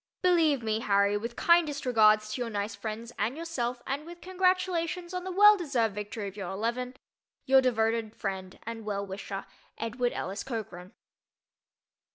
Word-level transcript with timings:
Believe 0.23 0.63
me, 0.63 0.79
Harry, 0.79 1.15
with 1.15 1.35
kindest 1.35 1.85
regards 1.85 2.33
to 2.33 2.41
your 2.41 2.49
nice 2.49 2.73
friends 2.73 3.11
and 3.19 3.37
yourself 3.37 3.83
and 3.85 4.03
with 4.03 4.19
congratulations 4.19 5.13
on 5.13 5.25
the 5.25 5.31
well 5.31 5.55
deserved 5.57 5.93
victory 5.93 6.27
of 6.27 6.35
your 6.35 6.49
"eleven," 6.49 6.95
Your 7.45 7.61
devoted 7.61 8.15
friend 8.15 8.57
and 8.63 8.83
well 8.83 9.05
wisher, 9.05 9.45
EDWARD 9.77 10.13
ELLIS 10.13 10.43
COCHRAN. 10.43 10.93